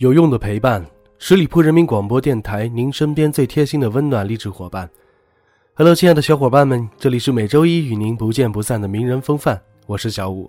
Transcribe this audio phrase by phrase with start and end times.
[0.00, 0.82] 有用的陪伴，
[1.18, 4.88] 十里铺人民广播电台，您身边最贴心的温暖励志伙伴。
[5.74, 10.48] Hello，亲爱的小伙伴们，这里是每周一与您不见不散的名人风范，我是小五。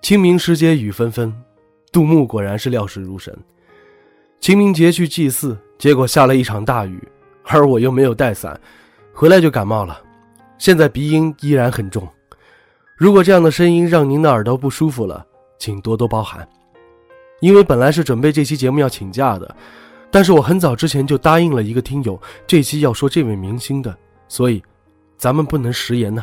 [0.00, 1.34] 清明时节雨纷纷，
[1.90, 3.36] 杜牧果然是料事如神。
[4.38, 7.02] 清明节去祭祀，结果下了一场大雨，
[7.42, 8.58] 而我又没有带伞，
[9.12, 10.00] 回来就感冒了，
[10.56, 12.08] 现在鼻音依然很重。
[12.96, 15.26] 如果这样的声音让您的耳朵不舒服了，
[15.58, 16.48] 请多多包涵。
[17.40, 19.56] 因为本来是准备这期节目要请假的，
[20.10, 23.96] 但是我很早之前就答应了一个听友，这期要说这位明星的，
[24.28, 24.62] 所以，
[25.16, 26.22] 咱们不能食言呢。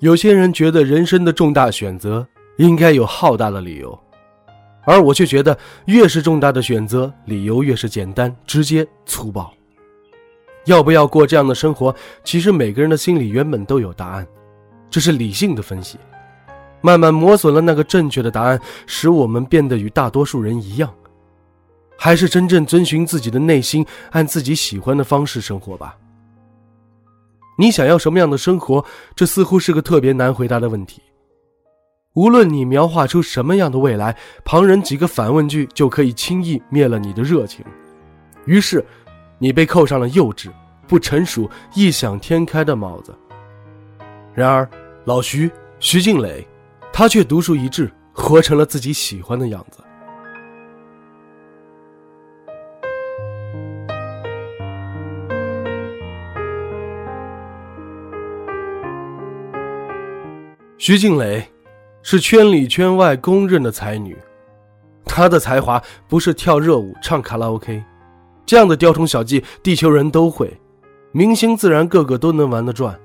[0.00, 3.98] 有些人觉得人生的重大选择应该有浩大的理由，
[4.84, 9.54] 而我却觉得越是重大的选择，理由越是简单、直接、粗暴。
[10.66, 11.94] 要不要过这样的生活？
[12.22, 14.26] 其实每个人的心里原本都有答案，
[14.88, 15.98] 这是理性的分析，
[16.80, 20.92] 慢慢磨损了那个正确的答案，使我们变得与大多数人一样。
[21.98, 25.96] 还是真正遵循自己的内心，按自己喜欢的方式生活吧。
[27.58, 28.84] 你想要什么样的生活？
[29.16, 31.02] 这似乎是个特别难回答的问题。
[32.14, 37.64] 无论你描画出什么样的未来，旁人几个反问句就可以轻易灭了你的热情。
[38.44, 38.84] 于是。
[39.42, 40.48] 你被扣上了幼稚、
[40.86, 43.12] 不成熟、异想天开的帽子。
[44.32, 44.70] 然而，
[45.04, 45.50] 老徐
[45.80, 46.46] 徐静蕾，
[46.92, 49.82] 他却独树一帜，活成了自己喜欢的样子。
[60.78, 61.44] 徐静蕾
[62.04, 64.16] 是圈里圈外公认的才女，
[65.04, 67.82] 她的才华不是跳热舞、唱卡拉 OK。
[68.44, 70.52] 这样的雕虫小技，地球人都会，
[71.12, 72.98] 明星自然个个都能玩得转。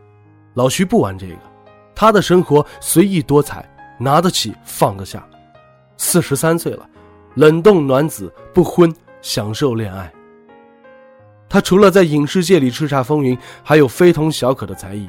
[0.54, 1.38] 老徐不玩这个，
[1.96, 3.68] 他的生活随意多彩，
[4.00, 5.26] 拿得起放得下。
[5.98, 6.88] 四十三岁了，
[7.36, 10.12] 冷冻卵子，不婚，享受恋爱。
[11.50, 15.08] 他除了在影视界里叱咤风云，还有非同小可的才艺。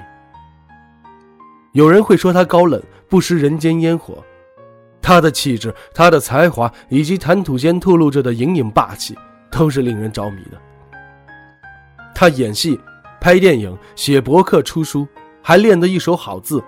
[1.72, 4.22] 有人会说他高冷，不食人间烟火，
[5.02, 9.16] 他的气质、他的才华以及谈吐间透露着的隐隐霸气。
[9.50, 10.58] 都是令人着迷的。
[12.14, 12.78] 他演戏、
[13.20, 15.06] 拍电影、写博客、出书，
[15.42, 16.62] 还练得一手好字，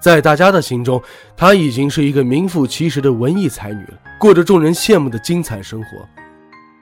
[0.00, 1.00] 在大家的心中，
[1.36, 5.88] 她已经是一个名副其实的文艺才女了，过着众人羡慕的精彩生活。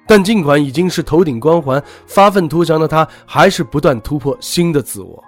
[0.07, 5.23] 但尽管已经是头顶光环、发愤图强的她，还是不断突破新的自我。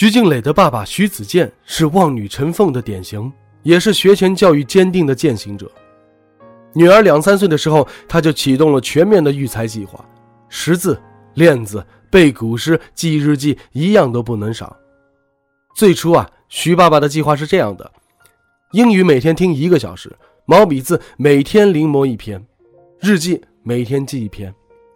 [0.00, 3.30] 徐静蕾的爸爸徐子健是望女成凤的典型，
[3.62, 5.70] 也是学前教育坚定的践行者。
[6.72, 10.02] 女儿两三岁的时候，他就启动了全面的育才计划，
[10.48, 10.98] 识字、
[11.34, 14.74] 练字、背古诗、记日记，一样都不能少。
[15.76, 17.92] 最初啊，徐爸爸的计划是这样的：
[18.72, 20.10] 英语每天听一个小时，
[20.46, 22.42] 毛笔字每天临摹一篇，
[23.02, 24.50] 日记每天记一篇，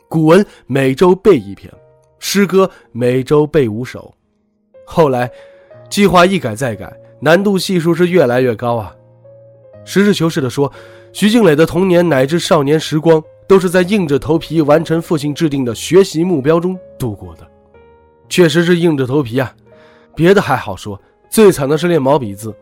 [0.09, 1.71] 古文每周背一篇，
[2.19, 4.11] 诗歌每周背五首。
[4.85, 5.31] 后来，
[5.89, 8.95] 计划一改再改，难度系数是越来越高啊。
[9.85, 10.73] 实事求是的说，
[11.13, 17.47] 徐静蕾的童年乃至少年时光，都是在硬着头皮完成父亲制定的学习目标中度过的。
[18.29, 19.55] 确实是硬着头皮啊，
[20.15, 22.55] 别的还好说，最惨的是练毛笔字，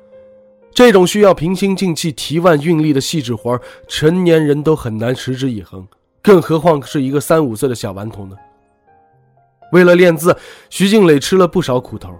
[0.74, 5.86] 这种需要平心静气、提腕运力的细致活成年人都很难持之以恒，
[6.20, 8.36] 更何况是一个三五岁的小顽童呢？
[9.72, 10.34] 为了练字，
[10.70, 12.10] 徐静蕾吃了不少苦头。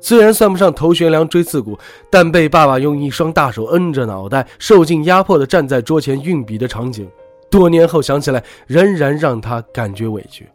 [0.00, 1.76] 虽然算不上头悬梁锥刺股，
[2.08, 7.10] 但被爸爸用一双大手摁着脑袋，受尽压迫的站在桌前运笔的场景，
[7.50, 10.48] 多年后想起来，仍然让他感觉委屈。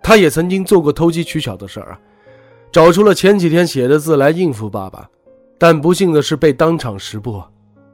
[0.00, 1.98] 他也曾经做过投机取巧的事儿啊，
[2.70, 5.10] 找出了前几天写的字来应付爸爸，
[5.58, 7.44] 但不幸的是被当场识破。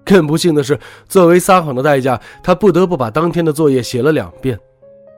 [0.05, 0.79] 更不幸的是，
[1.09, 4.61] 作为撒谎的代价，他不得不把当天的作业写了两遍。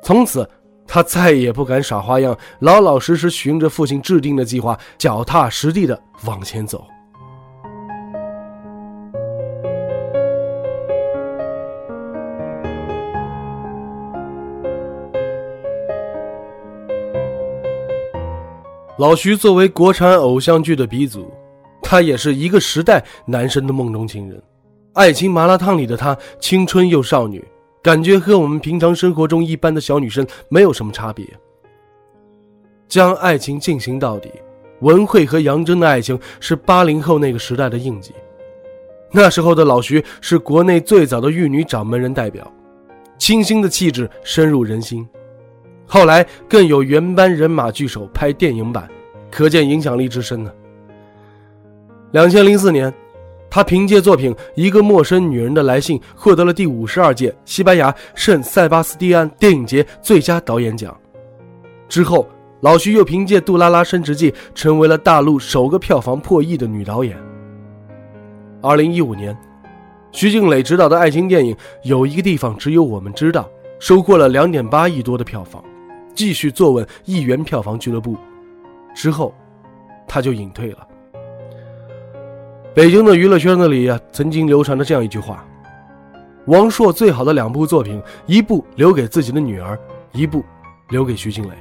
[0.04, 0.48] 从此。
[0.86, 6.84] 他再也不敢耍花样，老老实实循着父亲制定的计划，脚踏实地的往前走。
[18.96, 21.28] 老徐作为国产偶像剧的鼻祖，
[21.82, 24.40] 他也是一个时代男生的梦中情人。
[24.92, 27.44] 爱情麻辣烫里的他，青春又少女，
[27.84, 31.22] 感觉和我们平常生活中一般的小女生没有什么差别。
[32.88, 34.32] 将爱情进行到底，
[34.80, 38.14] 文慧和杨真的爱情是八零后那个时代的印记。
[39.10, 42.50] 那时候的老徐是国内最早的玉女掌门人代表，
[43.18, 45.06] 清新的气质深入人心。
[45.84, 48.88] 后来更有原班人马聚首拍电影版，
[49.30, 50.50] 可见影响力之深呢。
[52.12, 52.90] 两千零四年，
[53.54, 60.92] 他凭借作品《一个陌生女人的来信》获得了第五十二届西班牙圣塞巴斯蒂安电影节最佳导演奖。
[61.88, 62.28] 之后，
[62.62, 67.16] 老徐又凭借《杜拉拉升职记》成为了大陆首个票房破亿的女导演。
[68.60, 69.38] 二零一五年，
[70.10, 71.54] 徐静蕾执导的爱情电影
[71.84, 73.42] 《有一个地方只有我们知道》
[73.78, 75.62] 收获了两点八亿多的票房。
[76.12, 78.16] 继续坐稳亿元票房俱乐部，
[78.96, 79.32] 之后，
[80.08, 80.78] 他就隐退了。
[82.74, 85.46] 北京的娱乐圈子里啊，曾经流传着这样一句话：
[86.46, 89.78] 王朔最好的两部作品，一部留给自己的女儿，
[90.10, 90.44] 一部
[90.88, 91.54] 留给徐静蕾。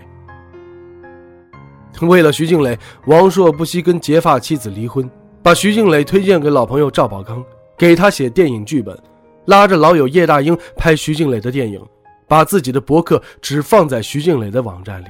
[2.02, 2.76] 为了徐静蕾，
[3.06, 5.08] 王朔不惜跟结发妻子离婚，
[5.44, 7.46] 把徐静蕾推荐给老朋友赵宝刚，
[7.78, 8.98] 给他写电影剧本，
[9.46, 11.80] 拉着老友叶大鹰拍徐静蕾的电影。
[12.26, 15.08] 把自己的博客只放在徐静蕾的网站里，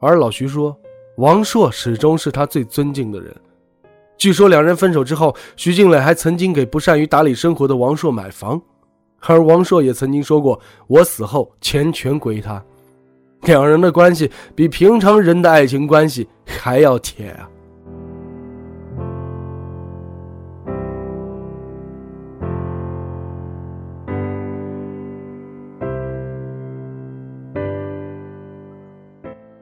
[0.00, 0.76] 而老徐说，
[1.16, 3.34] 王朔始终是他最尊敬的人。
[4.16, 8.60] 据说两人分手之后，徐静蕾还曾经给不善于打理生活的王朔买房，
[9.20, 10.58] 而王朔也曾经说过
[10.88, 12.62] ：“我死后钱全归他。”
[13.42, 17.48] 两人的关系比平常人的爱情关系还要铁啊！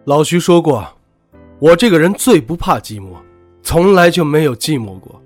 [0.04, 0.86] 老徐说过
[1.58, 3.14] ：“我这个人最不怕寂寞，
[3.62, 5.20] 从来就没有寂寞过。”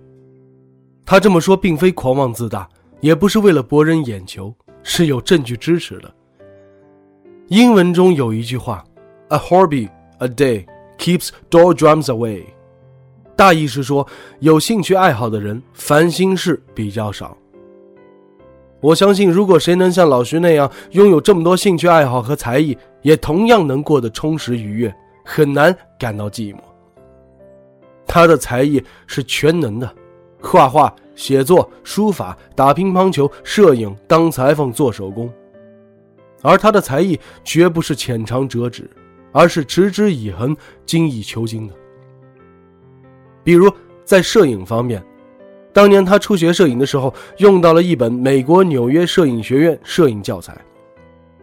[1.04, 2.68] 他这么说并非狂妄自大，
[3.00, 6.12] 也不是为了博人眼球，是有证据支持的。
[7.48, 8.84] 英文中有一句话
[9.28, 9.88] ：“A hobby
[10.18, 10.66] a day
[10.98, 12.42] keeps door drums away。”
[13.36, 14.06] 大意是说，
[14.40, 17.36] 有兴趣爱好的人烦心事比较少。
[18.80, 24.94] 我相信，如果谁能像老徐那样拥有这么多兴趣爱好和才艺，也同样能过得充实愉悦，
[25.24, 26.58] 很难感到寂寞。
[28.06, 29.90] 他的才艺是全能的，
[30.40, 35.30] 画画、写作、书法、打乒乓球、摄影、当裁缝、做手工。
[36.42, 38.88] 而他的才艺绝不是浅尝辄止，
[39.32, 41.74] 而是持之以恒、精益求精的。
[43.42, 43.70] 比如
[44.04, 45.02] 在摄影方面。
[45.72, 50.56] 当年他初学摄影的时候，用到了一本美国纽约摄影学院摄影教材。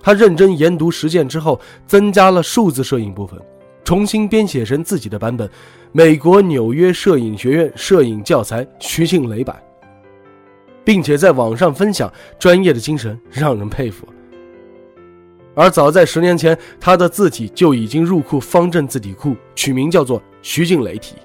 [0.01, 3.39] 他认真研读实践之后，增加了数字摄影部分，
[3.83, 5.47] 重新编写成自己的版本——
[5.91, 9.55] 《美国纽约摄影学院摄影教材徐静蕾版》，
[10.83, 14.07] 并且在网上分享，专业的精神让人佩服。
[15.55, 21.15] 而早在十年前，他的字体就已经入库方正字体库，取名叫做徐静蕾体。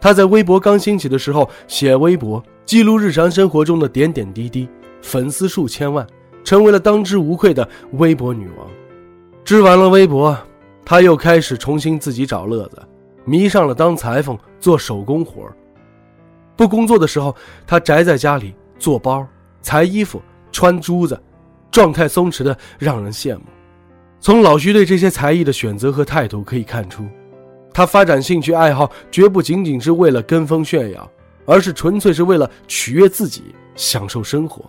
[0.00, 4.66] 他在微博刚兴起的时候写微博，记录日常生活中的点点滴滴，
[5.02, 6.06] 粉丝数千万，
[6.42, 8.66] 成为了当之无愧的微博女王。
[9.44, 10.36] 织完了微博，
[10.84, 12.82] 他又开始重新自己找乐子，
[13.24, 15.48] 迷上了当裁缝做手工活
[16.56, 17.34] 不工作的时候，
[17.66, 19.26] 他宅在家里做包、
[19.62, 20.20] 裁衣服、
[20.50, 21.20] 穿珠子，
[21.70, 23.42] 状态松弛的让人羡慕。
[24.20, 27.04] 从老徐对这些才艺的选择和态度可以看出。
[27.72, 31.10] 他发展兴趣爱好绝不仅仅是为了跟风炫耀，
[31.46, 34.62] 而是纯粹是为了取悦自己，享受生活，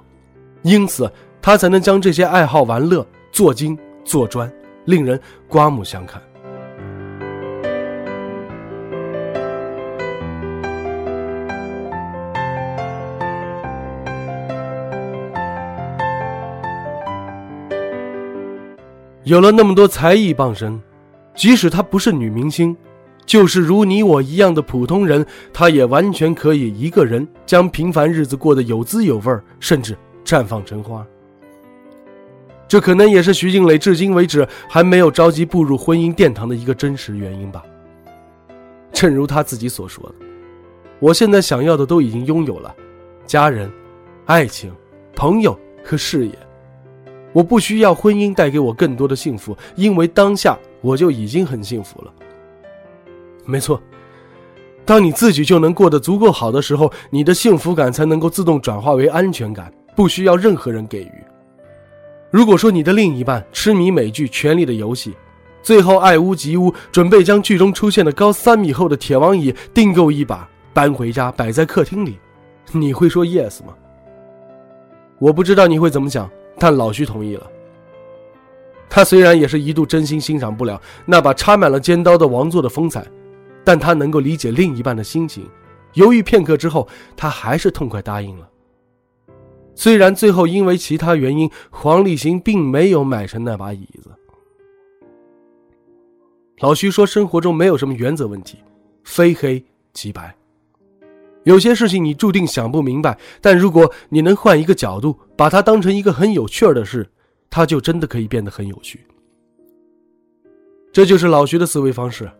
[0.61, 4.49] 因此他才能将这些爱好玩乐做精做专，
[4.85, 6.21] 令人刮目相看。
[19.23, 20.81] 有了那么多才艺傍身，
[21.33, 22.75] 即使她不是女明星。
[23.25, 31.07] 就是如你我一样的普通人，她也完全可以一个人将平凡日子过得有滋有味甚至绽放成花。
[32.73, 37.63] 这可能也是徐静蕾至今为止还没有着急步入婚姻殿堂的一个真实原因吧。
[38.91, 40.25] 正如他自己所说的
[40.97, 42.75] ：“我现在想要的都已经拥有了，
[43.27, 43.71] 家人、
[44.25, 44.73] 爱情、
[45.13, 46.33] 朋友和事业，
[47.31, 52.11] 我不需要婚姻带给我更多的幸福，因为当下我就已经很幸福了。
[53.45, 53.79] 没错，
[54.83, 61.23] 当你自己就能过得足够好的时候，你的幸福感才能够自动转化为安全感，不需要任何人给予。
[62.33, 65.11] 如果说你的另一半痴迷美剧《权力的游戏》，
[65.61, 72.17] 最后爱屋及乌，准备将剧中出现的高三米厚的铁王椅订购一把，搬回家摆在客厅里，
[72.71, 73.75] 你会说 yes 吗？
[75.19, 76.27] 我不知道你会怎么想。
[76.57, 77.45] 但老徐同意了。
[78.89, 83.05] 他虽然也是一度真心欣赏不了那把插满了尖刀的王座的风采，
[83.63, 85.47] 但他能够理解另一半的心情。
[85.93, 88.49] 犹豫片刻之后，他还是痛快答应了。
[89.75, 94.11] 虽然最后因为其他原因，黄立行并没有买成那把椅子。
[96.59, 98.57] 老徐说：“生活中没有什么原则问题，
[99.03, 100.33] 非黑即白。”
[101.43, 107.05] 有些事情你注定想不明白，但如果你能换一个角度，把它当成一个很有趣儿的事，
[107.49, 109.05] 它就真的可以变得很有趣。
[110.93, 112.31] 这就是老徐的思维方式。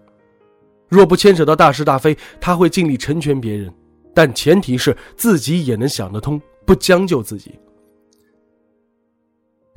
[0.88, 3.74] 若不牵扯到大是大非，他会尽力成全别人，
[4.14, 7.60] 但前提是自己也能想得通，不将就自己。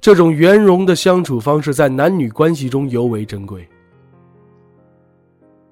[0.00, 3.66] 这种圆融的相处方式，在男女关系中尤为珍贵。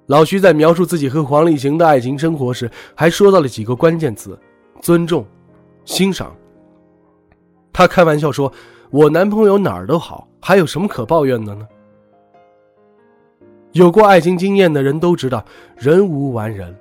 [0.07, 4.39] 老徐在描述自己和黄立行的爱情生活时，还说到了几个关键词：
[4.81, 5.25] 尊重、
[5.85, 6.35] 欣赏。
[7.73, 8.53] 他开玩笑说
[8.91, 11.67] ：“我男朋友哪儿都好，还有什么可抱怨的呢？”
[13.73, 15.45] 有过爱情经验的人都知道，
[15.77, 16.77] 人无完人，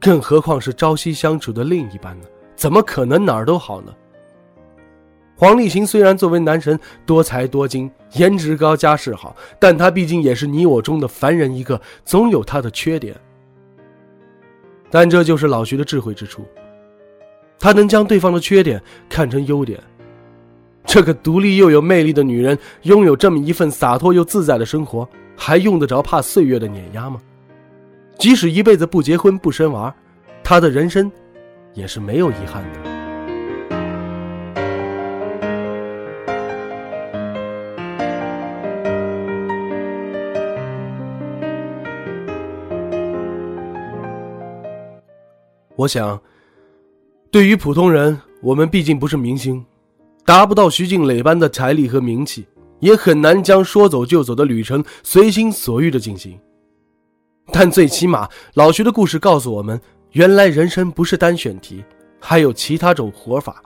[0.00, 2.26] 更何况是朝夕相处的另一半呢？
[2.54, 3.92] 怎么可能哪儿都好呢？
[5.34, 13.16] 黄立行虽然作为男神多才多精、颜值高、家世好，但他毕竟也是你我中的凡人一个，总有他的缺点。
[14.88, 16.44] 但这就是老徐的智慧之处，
[17.58, 19.80] 他能将对方的缺点看成优点。
[20.84, 27.20] 这个独立又有魅力的女人，拥有这么一份洒脱又自在的生活，还用得着怕岁月的碾压吗？
[28.18, 29.92] 即使一辈子不结婚不生娃，
[30.44, 31.10] 她的人生
[31.74, 32.92] 也是没有遗憾的。
[45.74, 46.20] 我想，
[47.30, 49.64] 对于普通人，我们毕竟不是明星，
[50.24, 52.46] 达不到徐静蕾般的财力和名气，
[52.78, 56.38] 也很难将说走就走的旅程随心所欲的进行。
[57.52, 59.80] 但最起码，老徐的故事告诉我们，
[60.12, 61.82] 原来人生不是单选题，
[62.20, 63.62] 还有其他种活法。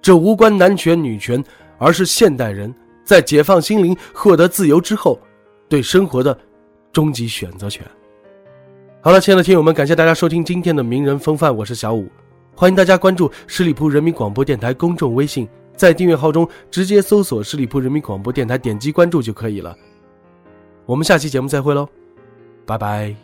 [0.00, 1.42] 这无关男权女权，
[1.78, 2.74] 而是现代人
[3.04, 5.18] 在解放心灵、获得自由之后，
[5.68, 6.36] 对生活的
[6.92, 7.84] 终极选择权。
[9.00, 12.08] 好了，亲爱的听友们，感谢大家收听今天的名人风范，我是小五，
[12.54, 15.46] 欢迎大家关注十里铺人民广播电台公众微信，
[15.76, 19.76] 在订阅号中直接搜索十里铺人民广播电台，点击关注就可以了。
[20.86, 21.86] 我们下期节目再会喽，
[22.64, 23.23] 拜拜。